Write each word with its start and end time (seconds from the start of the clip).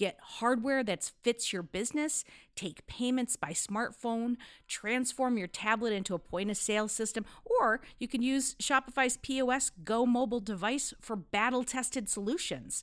Get 0.00 0.16
hardware 0.22 0.82
that 0.84 1.12
fits 1.20 1.52
your 1.52 1.62
business, 1.62 2.24
take 2.56 2.86
payments 2.86 3.36
by 3.36 3.50
smartphone, 3.50 4.36
transform 4.66 5.36
your 5.36 5.46
tablet 5.46 5.92
into 5.92 6.14
a 6.14 6.18
point 6.18 6.50
of 6.50 6.56
sale 6.56 6.88
system, 6.88 7.26
or 7.44 7.82
you 7.98 8.08
can 8.08 8.22
use 8.22 8.54
Shopify's 8.54 9.18
POS 9.18 9.72
Go 9.84 10.06
mobile 10.06 10.40
device 10.40 10.94
for 11.02 11.16
battle 11.16 11.64
tested 11.64 12.08
solutions. 12.08 12.82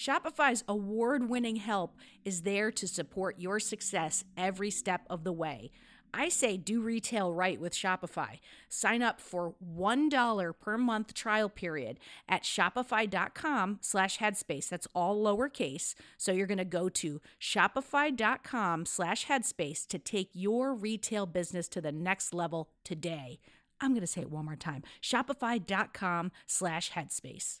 Shopify's 0.00 0.64
award 0.66 1.28
winning 1.28 1.56
help 1.56 1.94
is 2.24 2.40
there 2.40 2.70
to 2.70 2.88
support 2.88 3.38
your 3.38 3.60
success 3.60 4.24
every 4.34 4.70
step 4.70 5.02
of 5.10 5.24
the 5.24 5.32
way. 5.32 5.70
I 6.14 6.30
say 6.30 6.56
do 6.56 6.80
retail 6.80 7.34
right 7.34 7.60
with 7.60 7.74
Shopify. 7.74 8.38
Sign 8.70 9.02
up 9.02 9.20
for 9.20 9.54
$1 9.62 10.52
per 10.58 10.78
month 10.78 11.12
trial 11.12 11.50
period 11.50 12.00
at 12.26 12.44
shopify.com 12.44 13.80
slash 13.82 14.18
headspace. 14.18 14.70
That's 14.70 14.88
all 14.94 15.22
lowercase. 15.22 15.94
So 16.16 16.32
you're 16.32 16.46
going 16.46 16.56
to 16.56 16.64
go 16.64 16.88
to 16.88 17.20
shopify.com 17.38 18.86
slash 18.86 19.26
headspace 19.26 19.86
to 19.86 19.98
take 19.98 20.30
your 20.32 20.72
retail 20.72 21.26
business 21.26 21.68
to 21.68 21.82
the 21.82 21.92
next 21.92 22.32
level 22.32 22.70
today. 22.84 23.38
I'm 23.82 23.90
going 23.90 24.00
to 24.00 24.06
say 24.06 24.22
it 24.22 24.30
one 24.30 24.46
more 24.46 24.56
time. 24.56 24.82
Shopify.com 25.02 26.32
slash 26.46 26.92
headspace. 26.92 27.60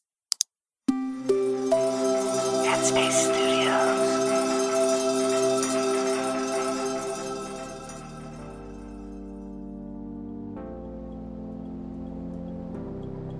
Headspace 2.81 3.11
Studios. 3.11 4.09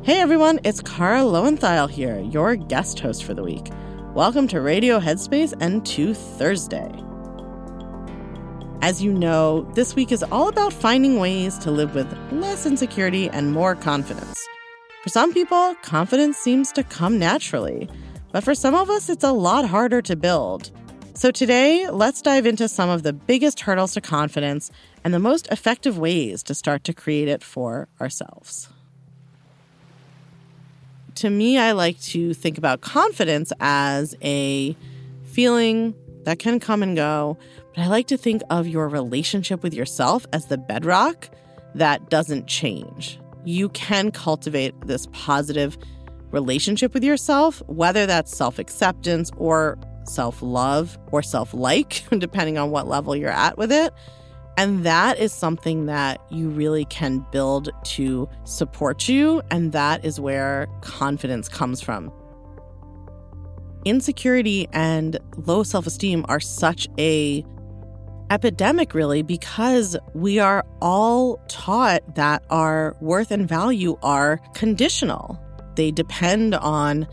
Hey 0.03 0.19
everyone, 0.19 0.59
it's 0.63 0.79
Kara 0.81 1.22
Loewentheil 1.22 1.90
here, 1.90 2.19
your 2.19 2.56
guest 2.56 3.00
host 3.00 3.24
for 3.24 3.34
the 3.34 3.41
week. 3.41 3.68
Welcome 4.13 4.47
to 4.50 4.62
Radio 4.62 5.00
Headspace 5.00 5.56
and 5.59 5.84
to 5.88 6.13
Thursday. 6.13 6.91
As 8.84 9.02
you 9.02 9.12
know, 9.12 9.62
this 9.73 9.96
week 9.96 10.12
is 10.12 10.22
all 10.22 10.50
about 10.50 10.72
finding 10.72 11.19
ways 11.19 11.58
to 11.59 11.72
live 11.72 11.96
with 11.96 12.16
less 12.31 12.68
insecurity 12.68 13.28
and 13.31 13.52
more 13.52 13.73
confidence. 13.73 14.47
For 15.02 15.09
some 15.09 15.34
people, 15.34 15.73
confidence 15.81 16.38
seems 16.38 16.72
to 16.73 16.84
come 16.84 17.18
naturally, 17.18 17.90
but 18.31 18.44
for 18.44 18.56
some 18.56 18.75
of 18.75 18.90
us, 18.90 19.09
it's 19.09 19.24
a 19.24 19.31
lot 19.31 19.66
harder 19.66 20.02
to 20.03 20.16
build. 20.16 20.72
So 21.14 21.31
today, 21.31 21.90
let's 21.90 22.22
dive 22.22 22.46
into 22.46 22.68
some 22.68 22.90
of 22.90 23.03
the 23.03 23.14
biggest 23.14 23.62
hurdles 23.62 23.94
to 23.94 24.02
confidence 24.02 24.72
and 25.03 25.14
the 25.14 25.20
most 25.20 25.47
effective 25.52 25.97
ways 25.97 26.41
to 26.44 26.53
start 26.53 26.84
to 26.85 26.94
create 26.94 27.28
it 27.28 27.44
for 27.44 27.90
ourselves 28.00 28.70
to 31.16 31.29
me, 31.29 31.58
I 31.58 31.73
like 31.73 32.00
to 32.02 32.34
think 32.34 32.58
about 32.58 32.82
confidence 32.82 33.52
as 33.59 34.16
a 34.23 34.76
feeling 35.23 35.94
that 36.23 36.40
can 36.40 36.59
come 36.59 36.84
and 36.84 36.96
go, 36.96 37.38
but 37.76 37.82
I 37.82 37.88
like 37.88 38.08
to 38.08 38.17
think 38.17 38.41
of 38.50 38.67
your 38.67 38.88
relationship 38.88 39.64
with 39.64 39.73
yourself 39.73 40.26
as 40.34 40.47
the 40.47 40.58
bedrock 40.58 41.29
that 41.76 42.09
doesn't 42.09 42.47
change. 42.47 43.20
You 43.44 43.70
can 43.70 44.11
cultivate 44.11 44.79
this 44.82 45.08
positive 45.11 45.78
relationship 46.32 46.94
with 46.94 47.04
yourself, 47.04 47.62
whether 47.68 48.06
that's 48.06 48.36
self 48.36 48.60
acceptance 48.60 49.32
or 49.38 49.78
self 50.06 50.42
love 50.42 50.98
or 51.12 51.22
self 51.22 51.54
like, 51.54 52.04
depending 52.18 52.58
on 52.58 52.72
what 52.72 52.88
level 52.88 53.16
you're 53.16 53.30
at 53.30 53.58
with 53.58 53.72
it. 53.72 53.94
And 54.58 54.84
that 54.86 55.18
is 55.18 55.32
something 55.32 55.86
that 55.86 56.22
you 56.30 56.50
really 56.50 56.86
can 56.86 57.26
build 57.32 57.70
to 57.84 58.30
support 58.44 59.08
you. 59.08 59.42
And 59.50 59.72
that 59.72 60.04
is 60.04 60.20
where 60.20 60.68
confidence 60.82 61.48
comes 61.48 61.82
from. 61.82 62.12
Insecurity 63.86 64.68
and 64.74 65.18
low 65.38 65.64
self 65.64 65.88
esteem 65.88 66.26
are 66.28 66.40
such 66.40 66.88
a 67.00 67.44
epidemic, 68.30 68.94
really, 68.94 69.22
because 69.24 69.98
we 70.14 70.40
are 70.40 70.64
all 70.82 71.38
taught 71.48 72.16
that 72.16 72.44
our 72.50 72.96
worth 73.02 73.32
and 73.32 73.48
value 73.48 73.98
are 74.04 74.40
conditional. 74.54 75.40
They 75.82 75.90
depend 75.90 76.54
on 76.54 77.08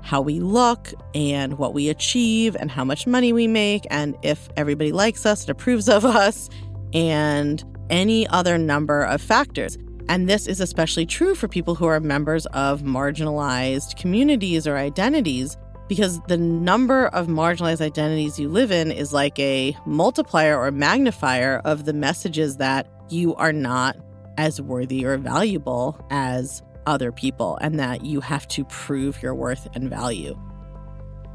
how 0.00 0.20
we 0.20 0.38
look 0.38 0.94
and 1.12 1.58
what 1.58 1.74
we 1.74 1.88
achieve 1.88 2.54
and 2.54 2.70
how 2.70 2.84
much 2.84 3.04
money 3.04 3.32
we 3.32 3.48
make 3.48 3.84
and 3.90 4.16
if 4.22 4.48
everybody 4.56 4.92
likes 4.92 5.26
us 5.26 5.40
and 5.40 5.50
approves 5.50 5.88
of 5.88 6.04
us 6.04 6.48
and 6.92 7.64
any 7.90 8.28
other 8.28 8.58
number 8.58 9.02
of 9.02 9.20
factors. 9.20 9.76
And 10.08 10.30
this 10.30 10.46
is 10.46 10.60
especially 10.60 11.04
true 11.04 11.34
for 11.34 11.48
people 11.48 11.74
who 11.74 11.86
are 11.86 11.98
members 11.98 12.46
of 12.46 12.82
marginalized 12.82 13.96
communities 13.96 14.68
or 14.68 14.76
identities 14.76 15.56
because 15.88 16.20
the 16.28 16.38
number 16.38 17.06
of 17.06 17.26
marginalized 17.26 17.80
identities 17.80 18.38
you 18.38 18.48
live 18.48 18.70
in 18.70 18.92
is 18.92 19.12
like 19.12 19.36
a 19.40 19.76
multiplier 19.84 20.56
or 20.56 20.70
magnifier 20.70 21.60
of 21.64 21.86
the 21.86 21.92
messages 21.92 22.58
that 22.58 22.86
you 23.10 23.34
are 23.34 23.52
not 23.52 23.96
as 24.38 24.62
worthy 24.62 25.04
or 25.04 25.18
valuable 25.18 26.00
as 26.12 26.62
other 26.86 27.12
people 27.12 27.58
and 27.60 27.78
that 27.78 28.04
you 28.04 28.20
have 28.20 28.46
to 28.48 28.64
prove 28.64 29.22
your 29.22 29.34
worth 29.34 29.68
and 29.74 29.88
value. 29.88 30.38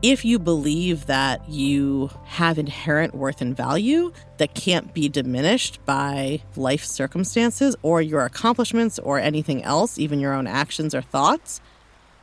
If 0.04 0.24
you 0.24 0.38
believe 0.38 1.08
that 1.08 1.50
you 1.50 2.12
have 2.26 2.60
inherent 2.60 3.16
worth 3.16 3.42
and 3.42 3.58
value 3.58 4.12
that 4.38 4.54
can't 4.54 4.94
be 4.94 5.10
diminished 5.10 5.84
by 5.86 6.42
life 6.56 6.86
circumstances 6.86 7.76
or 7.82 8.02
your 8.02 8.24
accomplishments 8.24 9.00
or 9.00 9.18
anything 9.18 9.64
else, 9.64 9.98
even 9.98 10.20
your 10.20 10.34
own 10.34 10.46
actions 10.46 10.94
or 10.94 11.02
thoughts, 11.02 11.62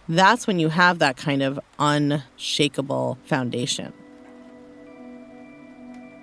that's 0.09 0.47
when 0.47 0.61
you 0.61 0.69
have 0.69 1.01
that 1.01 1.17
kind 1.17 1.43
of 1.43 1.59
unshakable 1.81 3.19
foundation. 3.25 3.93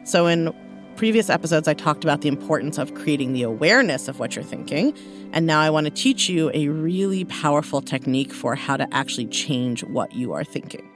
So, 0.06 0.28
in 0.28 0.54
previous 1.02 1.32
episodes, 1.32 1.68
I 1.68 1.74
talked 1.74 2.04
about 2.04 2.22
the 2.22 2.28
importance 2.28 2.78
of 2.78 2.94
creating 2.94 3.34
the 3.34 3.42
awareness 3.42 4.08
of 4.08 4.20
what 4.20 4.36
you're 4.36 4.46
thinking. 4.46 4.96
And 5.34 5.48
now 5.48 5.60
I 5.60 5.68
want 5.72 5.86
to 5.86 5.90
teach 5.90 6.30
you 6.30 6.52
a 6.54 6.68
really 6.68 7.26
powerful 7.26 7.82
technique 7.82 8.32
for 8.32 8.54
how 8.54 8.78
to 8.78 8.88
actually 8.94 9.26
change 9.26 9.84
what 9.84 10.14
you 10.14 10.32
are 10.34 10.44
thinking. 10.44 10.88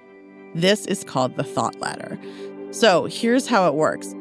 This 0.54 0.86
is 0.86 1.04
called 1.04 1.38
the 1.38 1.44
thought 1.44 1.80
ladder. 1.80 2.20
So, 2.70 3.06
here's 3.06 3.48
how 3.48 3.68
it 3.68 3.74
works 3.74 4.14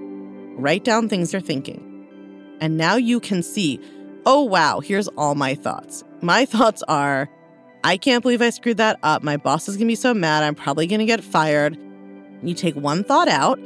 write 0.56 0.84
down 0.84 1.10
things 1.10 1.34
you're 1.34 1.42
thinking. 1.42 2.56
And 2.62 2.78
now 2.78 2.96
you 2.96 3.20
can 3.20 3.42
see, 3.42 3.78
oh, 4.24 4.42
wow, 4.42 4.80
here's 4.80 5.08
all 5.18 5.34
my 5.34 5.54
thoughts. 5.54 6.02
My 6.22 6.46
thoughts 6.46 6.82
are, 6.88 7.28
I 7.84 7.98
can't 7.98 8.22
believe 8.22 8.40
I 8.40 8.48
screwed 8.48 8.78
that 8.78 8.98
up. 9.02 9.22
My 9.22 9.36
boss 9.36 9.68
is 9.68 9.76
going 9.76 9.86
to 9.86 9.92
be 9.92 9.96
so 9.96 10.14
mad. 10.14 10.44
I'm 10.44 10.54
probably 10.54 10.86
going 10.86 11.00
to 11.00 11.04
get 11.04 11.22
fired. 11.22 11.78
You 12.42 12.54
take 12.54 12.74
one 12.74 13.04
thought 13.04 13.28
out. 13.28 13.60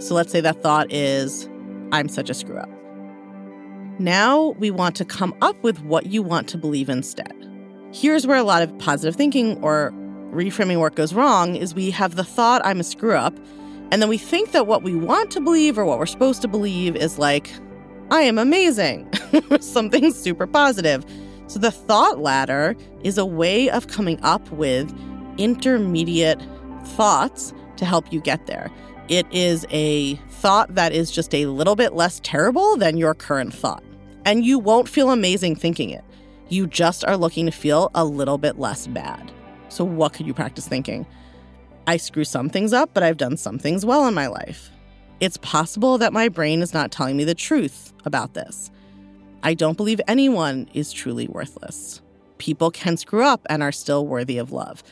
So 0.00 0.14
let's 0.14 0.32
say 0.32 0.42
that 0.42 0.62
thought 0.62 0.92
is, 0.92 1.48
I'm 1.92 2.08
such 2.08 2.28
a 2.28 2.34
screw 2.34 2.56
up. 2.56 2.70
Now 3.98 4.50
we 4.58 4.70
want 4.70 4.96
to 4.96 5.04
come 5.04 5.34
up 5.42 5.62
with 5.62 5.80
what 5.82 6.06
you 6.06 6.22
want 6.22 6.48
to 6.48 6.58
believe 6.58 6.88
instead. 6.88 7.32
Here's 7.92 8.26
where 8.26 8.38
a 8.38 8.42
lot 8.42 8.62
of 8.62 8.76
positive 8.78 9.14
thinking 9.14 9.62
or 9.62 9.92
reframing 10.32 10.80
work 10.80 10.94
goes 10.94 11.12
wrong 11.12 11.54
is 11.54 11.74
we 11.74 11.90
have 11.90 12.16
the 12.16 12.24
thought 12.24 12.62
I'm 12.64 12.80
a 12.80 12.84
screw 12.84 13.14
up 13.14 13.38
and 13.92 14.00
then 14.00 14.08
we 14.08 14.16
think 14.16 14.52
that 14.52 14.66
what 14.66 14.82
we 14.82 14.96
want 14.96 15.30
to 15.32 15.40
believe 15.40 15.78
or 15.78 15.84
what 15.84 15.98
we're 15.98 16.06
supposed 16.06 16.40
to 16.42 16.48
believe 16.48 16.96
is 16.96 17.18
like 17.18 17.52
I 18.10 18.22
am 18.22 18.38
amazing, 18.38 19.10
something 19.60 20.12
super 20.12 20.46
positive. 20.46 21.04
So, 21.46 21.58
the 21.58 21.70
thought 21.70 22.18
ladder 22.18 22.76
is 23.02 23.16
a 23.16 23.26
way 23.26 23.70
of 23.70 23.88
coming 23.88 24.18
up 24.22 24.50
with 24.50 24.94
intermediate 25.38 26.40
thoughts 26.84 27.54
to 27.76 27.84
help 27.84 28.12
you 28.12 28.20
get 28.20 28.46
there. 28.46 28.70
It 29.08 29.26
is 29.32 29.66
a 29.70 30.14
thought 30.30 30.74
that 30.74 30.92
is 30.92 31.10
just 31.10 31.34
a 31.34 31.46
little 31.46 31.76
bit 31.76 31.94
less 31.94 32.20
terrible 32.22 32.76
than 32.76 32.96
your 32.96 33.14
current 33.14 33.52
thought. 33.52 33.82
And 34.24 34.44
you 34.44 34.58
won't 34.58 34.88
feel 34.88 35.10
amazing 35.10 35.56
thinking 35.56 35.90
it. 35.90 36.04
You 36.48 36.66
just 36.66 37.04
are 37.04 37.16
looking 37.16 37.46
to 37.46 37.52
feel 37.52 37.90
a 37.94 38.04
little 38.04 38.38
bit 38.38 38.58
less 38.58 38.86
bad. 38.86 39.32
So, 39.68 39.84
what 39.84 40.12
could 40.12 40.26
you 40.26 40.34
practice 40.34 40.68
thinking? 40.68 41.06
I 41.86 41.96
screw 41.96 42.24
some 42.24 42.48
things 42.48 42.72
up, 42.72 42.90
but 42.94 43.02
I've 43.02 43.16
done 43.16 43.36
some 43.36 43.58
things 43.58 43.84
well 43.84 44.06
in 44.06 44.14
my 44.14 44.28
life. 44.28 44.70
It's 45.18 45.36
possible 45.38 45.98
that 45.98 46.12
my 46.12 46.28
brain 46.28 46.62
is 46.62 46.74
not 46.74 46.92
telling 46.92 47.16
me 47.16 47.24
the 47.24 47.34
truth 47.34 47.92
about 48.04 48.34
this. 48.34 48.70
I 49.42 49.54
don't 49.54 49.76
believe 49.76 50.00
anyone 50.06 50.68
is 50.74 50.92
truly 50.92 51.26
worthless. 51.26 52.00
People 52.38 52.70
can 52.70 52.96
screw 52.96 53.24
up 53.24 53.44
and 53.50 53.62
are 53.62 53.72
still 53.72 54.06
worthy 54.06 54.38
of 54.38 54.52
love. 54.52 54.82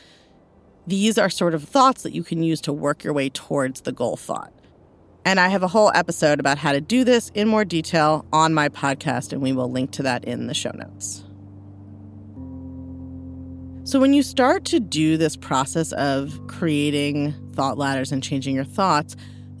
These 0.87 1.17
are 1.17 1.29
sort 1.29 1.53
of 1.53 1.63
thoughts 1.63 2.03
that 2.03 2.13
you 2.13 2.23
can 2.23 2.41
use 2.43 2.61
to 2.61 2.73
work 2.73 3.03
your 3.03 3.13
way 3.13 3.29
towards 3.29 3.81
the 3.81 3.91
goal 3.91 4.17
thought. 4.17 4.53
And 5.23 5.39
I 5.39 5.49
have 5.49 5.61
a 5.61 5.67
whole 5.67 5.91
episode 5.93 6.39
about 6.39 6.57
how 6.57 6.71
to 6.71 6.81
do 6.81 7.03
this 7.03 7.29
in 7.35 7.47
more 7.47 7.63
detail 7.63 8.25
on 8.33 8.53
my 8.53 8.69
podcast, 8.69 9.31
and 9.31 9.41
we 9.41 9.53
will 9.53 9.69
link 9.69 9.91
to 9.91 10.03
that 10.03 10.25
in 10.25 10.47
the 10.47 10.53
show 10.53 10.71
notes. 10.71 11.23
So, 13.83 13.99
when 13.99 14.13
you 14.13 14.23
start 14.23 14.65
to 14.65 14.79
do 14.79 15.17
this 15.17 15.35
process 15.35 15.91
of 15.93 16.39
creating 16.47 17.33
thought 17.53 17.77
ladders 17.77 18.11
and 18.11 18.23
changing 18.23 18.55
your 18.55 18.63
thoughts, 18.63 19.15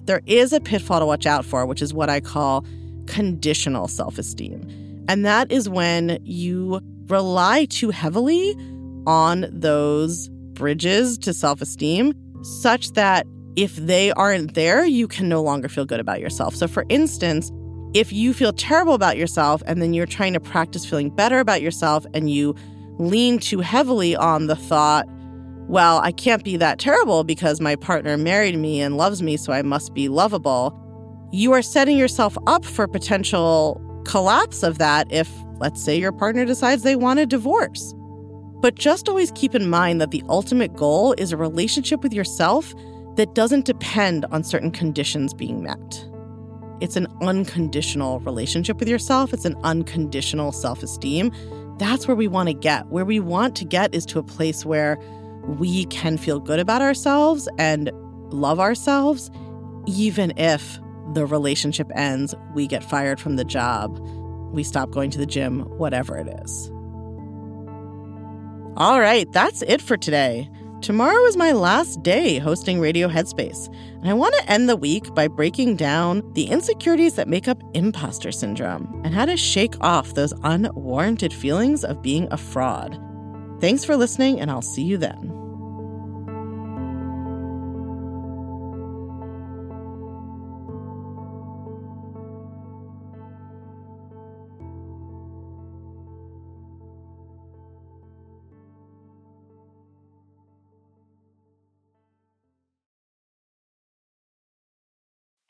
there 0.05 0.21
is 0.25 0.53
a 0.53 0.59
pitfall 0.59 0.99
to 0.99 1.05
watch 1.05 1.25
out 1.25 1.45
for, 1.45 1.65
which 1.65 1.81
is 1.81 1.93
what 1.93 2.09
I 2.09 2.19
call 2.19 2.65
conditional 3.05 3.87
self 3.87 4.17
esteem. 4.17 5.05
And 5.07 5.25
that 5.25 5.51
is 5.51 5.69
when 5.69 6.19
you 6.23 6.81
rely 7.07 7.65
too 7.65 7.89
heavily 7.89 8.55
on 9.05 9.47
those 9.51 10.29
bridges 10.61 11.17
to 11.17 11.33
self 11.33 11.61
esteem, 11.61 12.13
such 12.43 12.93
that 12.93 13.27
if 13.57 13.75
they 13.75 14.11
aren't 14.13 14.53
there, 14.53 14.85
you 14.85 15.07
can 15.07 15.27
no 15.27 15.41
longer 15.41 15.67
feel 15.67 15.85
good 15.85 15.99
about 15.99 16.21
yourself. 16.21 16.55
So, 16.55 16.67
for 16.67 16.85
instance, 16.87 17.51
if 17.93 18.13
you 18.13 18.33
feel 18.33 18.53
terrible 18.53 18.93
about 18.93 19.17
yourself 19.17 19.61
and 19.65 19.81
then 19.81 19.93
you're 19.93 20.05
trying 20.05 20.33
to 20.33 20.39
practice 20.39 20.85
feeling 20.85 21.09
better 21.09 21.39
about 21.39 21.61
yourself 21.61 22.05
and 22.13 22.29
you 22.29 22.55
lean 22.99 23.39
too 23.39 23.59
heavily 23.59 24.15
on 24.15 24.47
the 24.47 24.55
thought, 24.55 25.05
well, 25.67 25.99
I 25.99 26.13
can't 26.13 26.43
be 26.43 26.55
that 26.57 26.79
terrible 26.79 27.25
because 27.25 27.59
my 27.59 27.75
partner 27.75 28.15
married 28.17 28.57
me 28.57 28.79
and 28.79 28.95
loves 28.95 29.21
me, 29.21 29.35
so 29.35 29.51
I 29.51 29.63
must 29.63 29.93
be 29.93 30.07
lovable 30.07 30.77
you 31.31 31.53
are 31.53 31.61
setting 31.61 31.97
yourself 31.97 32.37
up 32.45 32.65
for 32.65 32.87
potential 32.87 33.81
collapse 34.05 34.63
of 34.63 34.77
that 34.79 35.11
if, 35.11 35.31
let's 35.59 35.81
say, 35.81 35.97
your 35.97 36.11
partner 36.11 36.45
decides 36.45 36.83
they 36.83 36.95
want 36.95 37.19
a 37.19 37.25
divorce. 37.25 37.93
But 38.61 38.75
just 38.75 39.09
always 39.09 39.31
keep 39.31 39.55
in 39.55 39.69
mind 39.69 39.99
that 40.01 40.11
the 40.11 40.23
ultimate 40.29 40.75
goal 40.75 41.13
is 41.17 41.31
a 41.31 41.37
relationship 41.37 42.03
with 42.03 42.13
yourself 42.13 42.73
that 43.15 43.33
doesn't 43.33 43.65
depend 43.65 44.25
on 44.31 44.43
certain 44.43 44.71
conditions 44.71 45.33
being 45.33 45.63
met. 45.63 46.07
It's 46.79 46.95
an 46.95 47.07
unconditional 47.21 48.19
relationship 48.21 48.79
with 48.79 48.87
yourself, 48.87 49.33
it's 49.33 49.45
an 49.45 49.55
unconditional 49.63 50.51
self 50.51 50.81
esteem. 50.83 51.31
That's 51.77 52.07
where 52.07 52.15
we 52.15 52.27
want 52.27 52.47
to 52.47 52.53
get. 52.53 52.87
Where 52.87 53.05
we 53.05 53.19
want 53.19 53.55
to 53.57 53.65
get 53.65 53.93
is 53.93 54.05
to 54.07 54.19
a 54.19 54.23
place 54.23 54.65
where 54.65 54.97
we 55.47 55.85
can 55.85 56.17
feel 56.17 56.39
good 56.39 56.59
about 56.59 56.81
ourselves 56.81 57.49
and 57.57 57.91
love 58.31 58.59
ourselves, 58.59 59.31
even 59.87 60.31
if 60.37 60.79
the 61.13 61.25
relationship 61.25 61.91
ends, 61.95 62.35
we 62.53 62.67
get 62.67 62.83
fired 62.83 63.19
from 63.19 63.35
the 63.35 63.43
job, 63.43 63.99
we 64.53 64.63
stop 64.63 64.91
going 64.91 65.09
to 65.11 65.17
the 65.17 65.25
gym, 65.25 65.61
whatever 65.77 66.17
it 66.17 66.27
is. 66.43 66.71
All 68.77 69.01
right, 69.01 69.29
that's 69.33 69.61
it 69.63 69.81
for 69.81 69.97
today. 69.97 70.49
Tomorrow 70.81 71.25
is 71.25 71.35
my 71.35 71.51
last 71.51 72.01
day 72.03 72.39
hosting 72.39 72.79
Radio 72.79 73.09
Headspace, 73.09 73.67
and 73.99 74.09
I 74.09 74.13
want 74.13 74.33
to 74.35 74.49
end 74.49 74.69
the 74.69 74.77
week 74.77 75.13
by 75.13 75.27
breaking 75.27 75.75
down 75.75 76.23
the 76.33 76.45
insecurities 76.45 77.15
that 77.15 77.27
make 77.27 77.49
up 77.49 77.61
imposter 77.73 78.31
syndrome 78.31 79.01
and 79.03 79.13
how 79.13 79.25
to 79.25 79.35
shake 79.35 79.75
off 79.81 80.13
those 80.13 80.33
unwarranted 80.43 81.33
feelings 81.33 81.83
of 81.83 82.01
being 82.01 82.29
a 82.31 82.37
fraud. 82.37 82.97
Thanks 83.59 83.83
for 83.83 83.97
listening, 83.97 84.39
and 84.39 84.49
I'll 84.49 84.61
see 84.61 84.83
you 84.83 84.97
then. 84.97 85.40